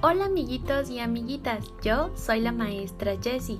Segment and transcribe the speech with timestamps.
[0.00, 3.58] Hola amiguitos y amiguitas, yo soy la maestra Jessie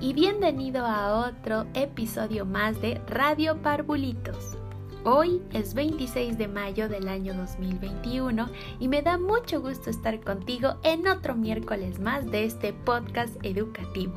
[0.00, 4.58] y bienvenido a otro episodio más de Radio Parvulitos.
[5.04, 8.48] Hoy es 26 de mayo del año 2021
[8.80, 14.14] y me da mucho gusto estar contigo en otro miércoles más de este podcast educativo.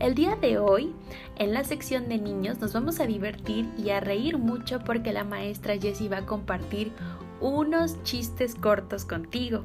[0.00, 0.92] El día de hoy,
[1.36, 5.24] en la sección de niños, nos vamos a divertir y a reír mucho porque la
[5.24, 6.92] maestra Jessie va a compartir
[7.40, 9.64] unos chistes cortos contigo.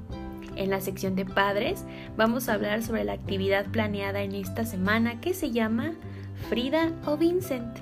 [0.55, 1.83] En la sección de padres
[2.17, 5.93] vamos a hablar sobre la actividad planeada en esta semana que se llama
[6.49, 7.79] Frida o Vincent.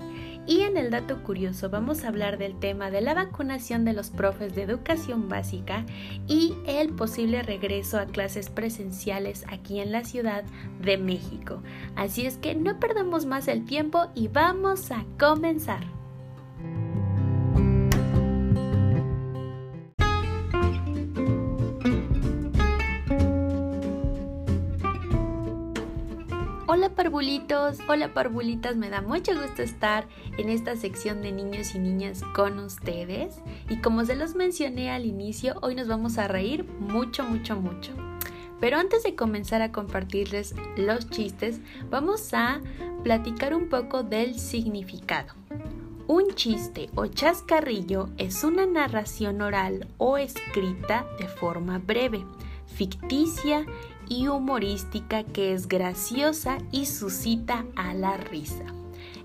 [0.47, 4.09] Y en el dato curioso vamos a hablar del tema de la vacunación de los
[4.09, 5.85] profes de educación básica
[6.27, 10.43] y el posible regreso a clases presenciales aquí en la Ciudad
[10.81, 11.61] de México.
[11.95, 16.00] Así es que no perdamos más el tiempo y vamos a comenzar.
[27.87, 30.07] Hola parvulitas, me da mucho gusto estar
[30.39, 33.35] en esta sección de niños y niñas con ustedes.
[33.69, 37.91] Y como se los mencioné al inicio, hoy nos vamos a reír mucho, mucho, mucho.
[38.59, 41.59] Pero antes de comenzar a compartirles los chistes,
[41.91, 42.59] vamos a
[43.03, 45.35] platicar un poco del significado.
[46.07, 52.25] Un chiste o chascarrillo es una narración oral o escrita de forma breve,
[52.65, 53.63] ficticia
[54.07, 58.65] y humorística que es graciosa y suscita a la risa.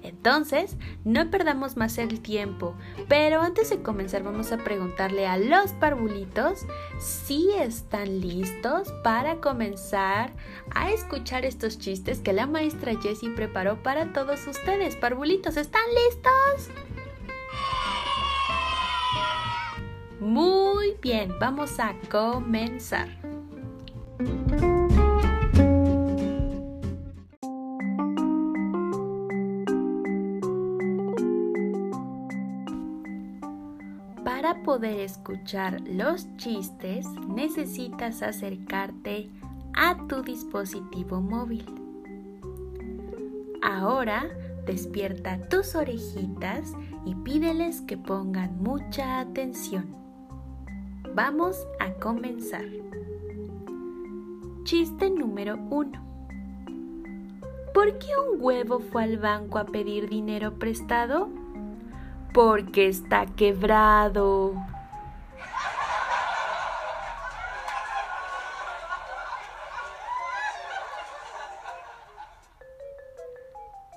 [0.07, 2.77] Entonces, no perdamos más el tiempo,
[3.09, 6.65] pero antes de comenzar vamos a preguntarle a los parvulitos
[7.01, 10.33] si están listos para comenzar
[10.75, 14.95] a escuchar estos chistes que la maestra Jessie preparó para todos ustedes.
[14.95, 16.71] Parvulitos, ¿están listos?
[20.21, 23.26] Muy bien, vamos a comenzar.
[34.77, 39.31] Poder escuchar los chistes necesitas acercarte
[39.75, 41.65] a tu dispositivo móvil.
[43.63, 44.29] Ahora
[44.67, 46.75] despierta tus orejitas
[47.07, 49.97] y pídeles que pongan mucha atención.
[51.15, 52.67] Vamos a comenzar.
[54.65, 55.91] Chiste número 1.
[57.73, 61.46] ¿Por qué un huevo fue al banco a pedir dinero prestado?
[62.37, 64.53] Porque está quebrado.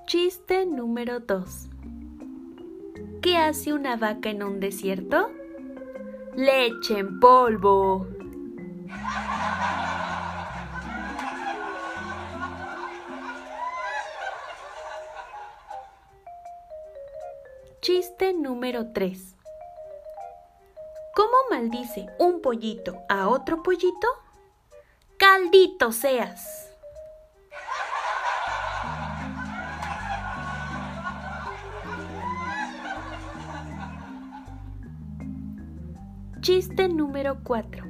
[0.08, 1.68] Chiste número 2.
[3.22, 5.30] ¿Qué hace una vaca en un desierto?
[6.34, 8.08] Leche en polvo.
[17.82, 19.38] Chiste número 3.
[21.16, 24.08] ¿Cómo maldice un pollito a otro pollito?
[25.18, 26.76] Caldito seas.
[36.42, 37.86] Chiste número 4.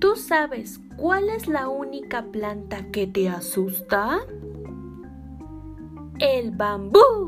[0.00, 4.20] ¿Tú sabes cuál es la única planta que te asusta?
[6.18, 7.23] El bambú.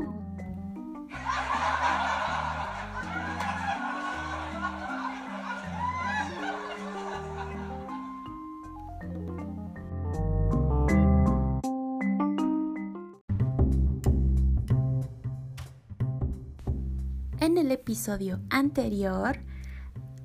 [17.39, 19.37] En el episodio anterior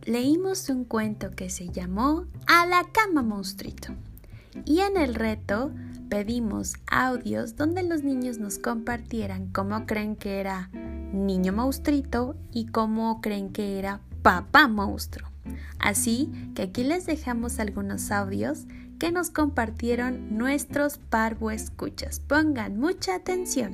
[0.03, 3.95] leímos un cuento que se llamó A la cama monstruito.
[4.65, 5.71] Y en el reto
[6.13, 10.69] pedimos audios donde los niños nos compartieran cómo creen que era
[11.15, 15.31] niño monstruito y cómo creen que era papá monstruo.
[15.79, 18.67] Así que aquí les dejamos algunos audios
[18.99, 22.21] que nos compartieron nuestros parvo escuchas.
[22.21, 23.73] Pongan mucha atención.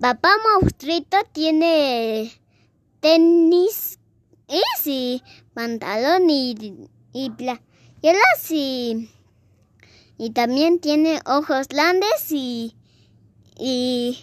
[0.00, 2.32] Papá monstruito tiene
[2.98, 4.00] tenis
[4.84, 5.22] y
[5.56, 6.54] pantalón y,
[7.14, 9.08] y playeras y,
[10.18, 12.76] y también tiene ojos grandes y,
[13.58, 14.18] y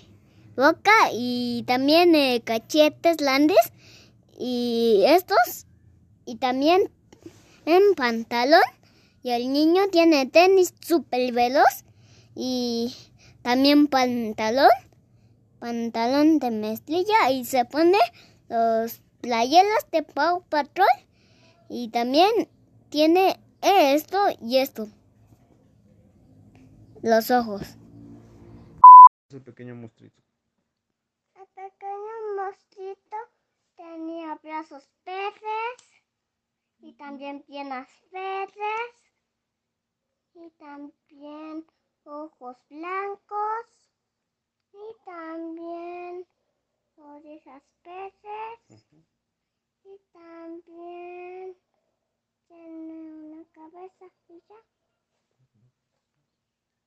[0.56, 3.58] boca y también eh, cachetes grandes
[4.38, 5.66] y estos
[6.28, 6.92] y también
[7.66, 8.62] en pantalón.
[9.24, 11.84] Y el niño tiene tenis super veloz
[12.36, 12.96] y
[13.42, 14.70] también pantalón
[15.58, 17.98] pantalón de mezclilla y se pone
[18.50, 20.86] los playeras de Pau Patrol
[21.76, 22.30] y también
[22.90, 24.86] tiene esto y esto.
[27.02, 27.64] Los ojos.
[29.28, 30.22] Ese pequeño monstruito.
[31.34, 33.18] El pequeño monstruito
[33.76, 36.04] tenía brazos verdes
[36.80, 38.94] y también piernas verdes
[40.36, 41.66] y también
[42.04, 43.66] ojos blancos
[44.74, 46.28] y también
[46.98, 49.13] orejas verdes
[49.84, 51.58] y también
[52.48, 54.56] tiene una cabeza ya.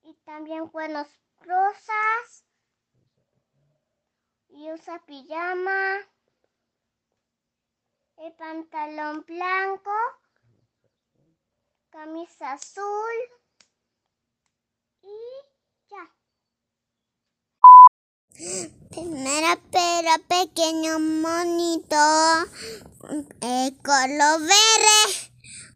[0.03, 1.09] Y también cuernos
[1.41, 2.45] rosas
[4.49, 5.99] y usa pijama,
[8.17, 9.93] el pantalón blanco,
[11.91, 13.17] camisa azul
[15.03, 15.19] y
[15.91, 16.11] ya.
[18.97, 21.97] Primera pero pequeño monito,
[23.43, 25.33] el color verde.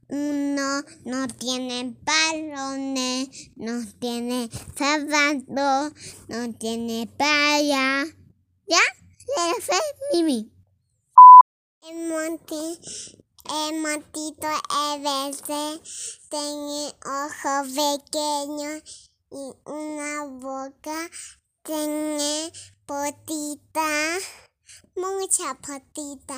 [0.08, 5.92] Uno no tiene balones, no tiene zapatos,
[6.28, 8.06] no tiene playa.
[8.66, 8.84] ¿Ya?
[9.36, 9.76] Le fue
[10.14, 10.50] Mimi.
[11.82, 12.78] El monte,
[13.50, 15.80] el montito es verde,
[16.30, 21.10] tiene ojos pequeños y una boca,
[21.62, 22.50] tiene
[22.90, 24.18] potita,
[24.96, 26.34] mucha potita.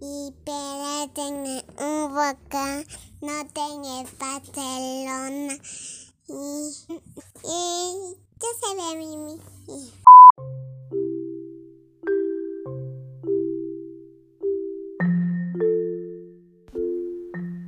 [0.00, 2.84] Y pero tiene un boca,
[3.20, 5.58] no tiene Barcelona.
[6.28, 6.70] Y,
[7.42, 9.40] y ya se ve Mimi.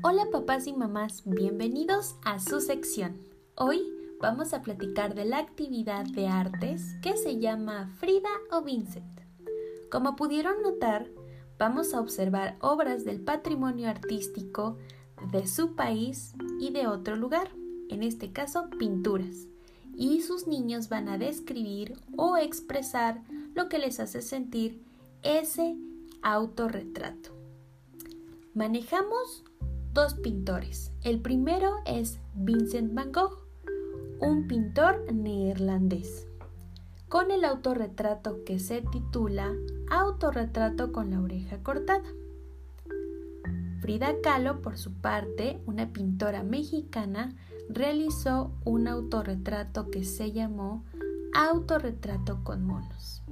[0.04, 3.20] Hola papás y mamás, bienvenidos a su sección.
[3.56, 9.20] Hoy vamos a platicar de la actividad de artes que se llama Frida o Vincent.
[9.90, 11.08] Como pudieron notar,
[11.58, 14.78] vamos a observar obras del patrimonio artístico
[15.32, 17.50] de su país y de otro lugar,
[17.88, 19.48] en este caso pinturas,
[19.94, 23.22] y sus niños van a describir o expresar
[23.54, 24.82] lo que les hace sentir
[25.22, 25.76] ese
[26.22, 27.30] autorretrato.
[28.54, 29.44] Manejamos
[29.92, 30.92] dos pintores.
[31.02, 33.45] El primero es Vincent van Gogh,
[34.20, 36.26] un pintor neerlandés
[37.08, 39.52] con el autorretrato que se titula
[39.90, 42.02] Autorretrato con la oreja cortada.
[43.80, 47.36] Frida Kahlo, por su parte, una pintora mexicana,
[47.68, 50.84] realizó un autorretrato que se llamó
[51.34, 53.22] Autorretrato con monos.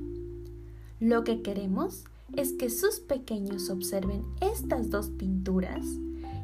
[1.01, 2.05] Lo que queremos
[2.37, 5.85] es que sus pequeños observen estas dos pinturas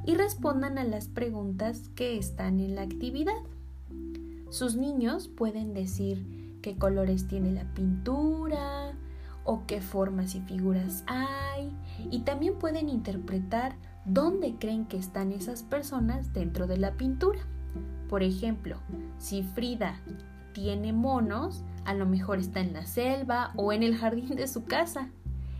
[0.06, 3.40] y respondan a las preguntas que están en la actividad.
[4.50, 8.92] Sus niños pueden decir qué colores tiene la pintura
[9.44, 11.72] o qué formas y figuras hay
[12.10, 17.38] y también pueden interpretar dónde creen que están esas personas dentro de la pintura.
[18.08, 18.76] Por ejemplo,
[19.18, 20.00] si Frida
[20.52, 24.64] tiene monos, a lo mejor está en la selva o en el jardín de su
[24.64, 25.10] casa.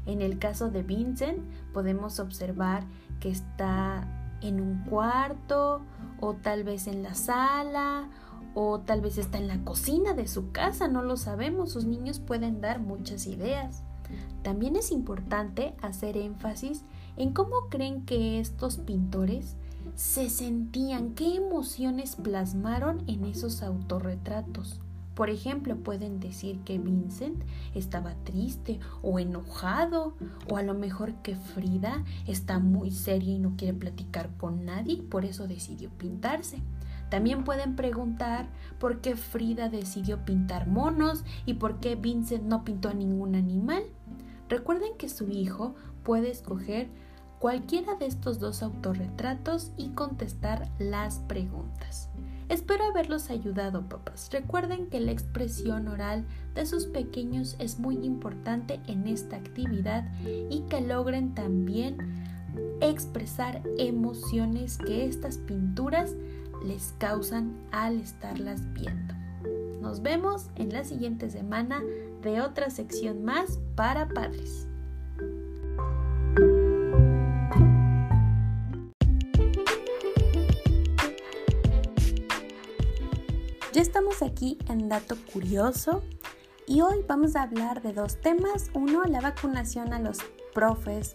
[0.05, 1.39] En el caso de Vincent,
[1.73, 2.83] podemos observar
[3.21, 4.05] que está
[4.41, 5.83] en un cuarto
[6.19, 8.09] o tal vez en la sala
[8.55, 12.21] o tal vez está en la cocina de su casa, no lo sabemos, sus niños
[12.21, 13.83] pueden dar muchas ideas.
[14.43, 16.83] También es importante hacer énfasis
[17.17, 19.57] en cómo creen que estos pintores
[19.95, 24.81] se sentían, qué emociones plasmaron en esos autorretratos.
[25.15, 27.43] Por ejemplo, pueden decir que Vincent
[27.75, 30.15] estaba triste o enojado,
[30.49, 34.95] o a lo mejor que Frida está muy seria y no quiere platicar con nadie
[34.95, 36.63] y por eso decidió pintarse.
[37.11, 38.49] También pueden preguntar
[38.79, 43.83] por qué Frida decidió pintar monos y por qué Vincent no pintó a ningún animal.
[44.49, 46.89] Recuerden que su hijo puede escoger
[47.39, 52.09] cualquiera de estos dos autorretratos y contestar las preguntas.
[52.49, 54.29] Espero haberlos ayudado, papás.
[54.33, 60.05] Recuerden que la expresión oral de sus pequeños es muy importante en esta actividad
[60.51, 61.97] y que logren también
[62.81, 66.17] expresar emociones que estas pinturas
[66.63, 69.15] les causan al estarlas viendo.
[69.81, 71.83] Nos vemos en la siguiente semana
[72.23, 74.67] de otra sección más para padres.
[83.73, 86.03] Ya estamos aquí en Dato Curioso
[86.67, 88.71] y hoy vamos a hablar de dos temas.
[88.75, 90.19] Uno, la vacunación a los
[90.53, 91.15] profes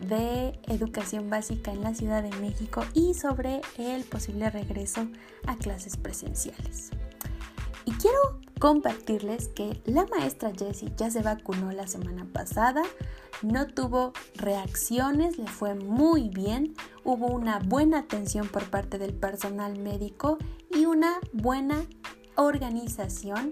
[0.00, 5.08] de educación básica en la Ciudad de México y sobre el posible regreso
[5.46, 6.90] a clases presenciales.
[7.84, 12.82] Y quiero compartirles que la maestra Jessie ya se vacunó la semana pasada,
[13.42, 16.74] no tuvo reacciones, le fue muy bien,
[17.04, 20.38] hubo una buena atención por parte del personal médico
[20.70, 21.86] y una buena
[22.34, 23.50] organización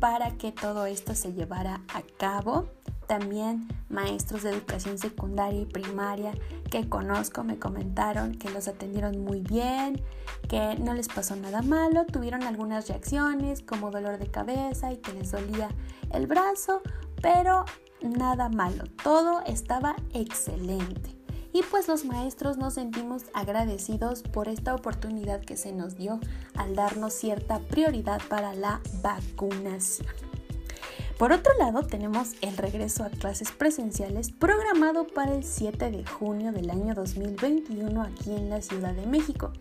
[0.00, 2.68] para que todo esto se llevara a cabo.
[3.06, 6.32] También maestros de educación secundaria y primaria
[6.70, 10.02] que conozco me comentaron que los atendieron muy bien,
[10.48, 15.14] que no les pasó nada malo, tuvieron algunas reacciones como dolor de cabeza y que
[15.14, 15.68] les dolía
[16.12, 16.82] el brazo,
[17.22, 17.64] pero
[18.02, 21.17] nada malo, todo estaba excelente.
[21.52, 26.20] Y pues los maestros nos sentimos agradecidos por esta oportunidad que se nos dio
[26.54, 30.08] al darnos cierta prioridad para la vacunación.
[31.18, 36.52] Por otro lado, tenemos el regreso a clases presenciales programado para el 7 de junio
[36.52, 39.52] del año 2021 aquí en la Ciudad de México.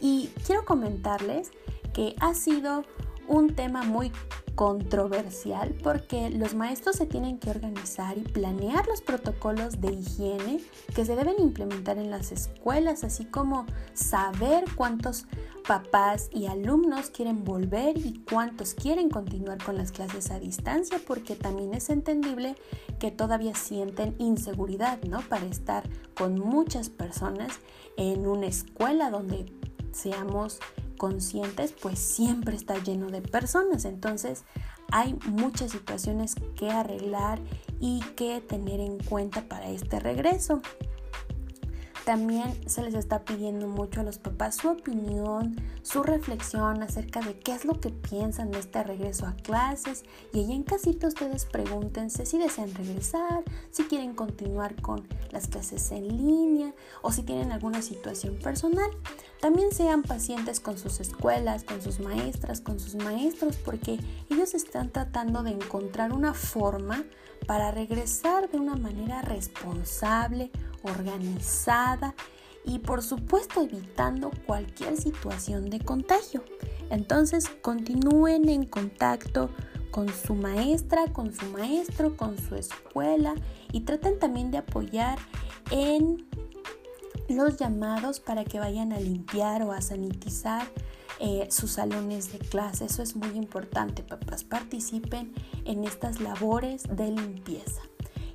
[0.00, 1.50] Y quiero comentarles
[1.92, 2.84] que ha sido
[3.28, 4.12] un tema muy
[4.54, 10.60] controversial porque los maestros se tienen que organizar y planear los protocolos de higiene
[10.94, 15.26] que se deben implementar en las escuelas, así como saber cuántos
[15.66, 21.36] papás y alumnos quieren volver y cuántos quieren continuar con las clases a distancia, porque
[21.36, 22.54] también es entendible
[22.98, 25.20] que todavía sienten inseguridad, ¿no?
[25.22, 27.60] Para estar con muchas personas
[27.96, 29.46] en una escuela donde
[29.92, 30.58] seamos
[30.96, 33.84] conscientes, pues siempre está lleno de personas.
[33.84, 34.44] Entonces
[34.90, 37.40] hay muchas situaciones que arreglar
[37.80, 40.60] y que tener en cuenta para este regreso.
[42.04, 47.38] También se les está pidiendo mucho a los papás su opinión, su reflexión acerca de
[47.38, 51.46] qué es lo que piensan de este regreso a clases y ahí en casita ustedes
[51.46, 57.52] pregúntense si desean regresar, si quieren continuar con las clases en línea o si tienen
[57.52, 58.90] alguna situación personal.
[59.40, 64.90] También sean pacientes con sus escuelas, con sus maestras, con sus maestros porque ellos están
[64.90, 67.02] tratando de encontrar una forma
[67.46, 70.50] para regresar de una manera responsable,
[70.84, 72.14] organizada
[72.64, 76.44] y por supuesto evitando cualquier situación de contagio.
[76.90, 79.50] Entonces continúen en contacto
[79.90, 83.34] con su maestra, con su maestro, con su escuela
[83.72, 85.18] y traten también de apoyar
[85.70, 86.26] en
[87.28, 90.66] los llamados para que vayan a limpiar o a sanitizar
[91.20, 92.86] eh, sus salones de clase.
[92.86, 94.42] Eso es muy importante, papás.
[94.44, 95.32] Participen
[95.64, 97.82] en estas labores de limpieza.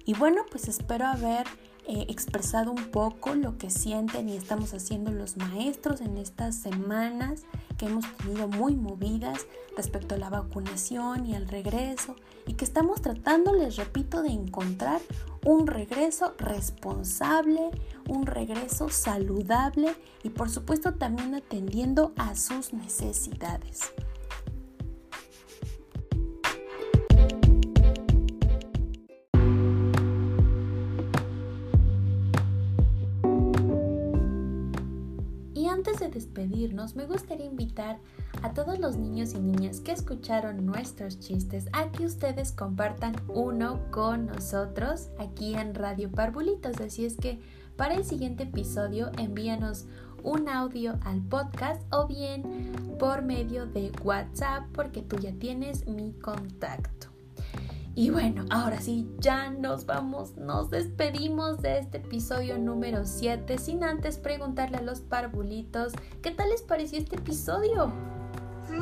[0.06, 1.46] Y bueno, pues espero haber
[1.92, 7.46] eh, expresado un poco lo que sienten y estamos haciendo los maestros en estas semanas
[7.80, 12.16] que hemos tenido muy movidas respecto a la vacunación y al regreso
[12.46, 15.02] y que estamos tratando, les repito, de encontrar
[15.44, 17.72] un regreso responsable,
[18.08, 23.94] un regreso saludable y por supuesto también atendiendo a sus necesidades.
[36.20, 37.98] Despedirnos, me gustaría invitar
[38.44, 43.80] a todos los niños y niñas que escucharon nuestros chistes a que ustedes compartan uno
[43.92, 46.82] con nosotros aquí en Radio Parvulitos.
[46.82, 47.40] Así es que
[47.78, 49.86] para el siguiente episodio envíanos
[50.24, 52.44] un audio al podcast o bien
[53.00, 57.09] por medio de WhatsApp porque tú ya tienes mi contacto.
[58.00, 63.84] Y bueno, ahora sí, ya nos vamos, nos despedimos de este episodio número 7 sin
[63.84, 65.92] antes preguntarle a los parvulitos
[66.22, 67.88] qué tal les pareció este episodio.
[68.70, 68.80] Muy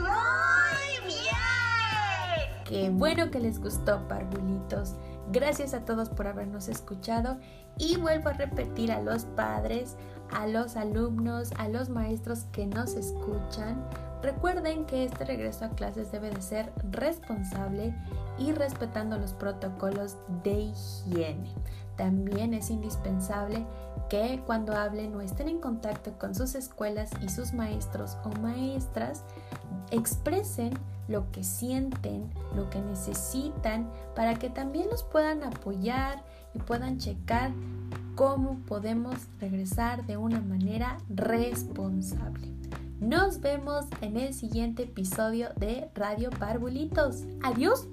[1.08, 2.64] bien.
[2.66, 4.94] Qué bueno que les gustó, parvulitos.
[5.32, 7.40] Gracias a todos por habernos escuchado
[7.80, 9.98] y vuelvo a repetir a los padres,
[10.32, 13.84] a los alumnos, a los maestros que nos escuchan
[14.22, 17.94] Recuerden que este regreso a clases debe de ser responsable
[18.38, 21.54] y respetando los protocolos de higiene.
[21.96, 23.66] También es indispensable
[24.10, 29.24] que cuando hablen o estén en contacto con sus escuelas y sus maestros o maestras,
[29.92, 30.74] expresen
[31.08, 37.52] lo que sienten, lo que necesitan, para que también los puedan apoyar y puedan checar
[38.16, 42.54] cómo podemos regresar de una manera responsable.
[43.00, 47.24] Nos vemos en el siguiente episodio de Radio Parvulitos.
[47.44, 47.88] Adiós.